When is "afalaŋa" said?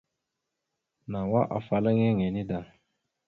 1.57-2.03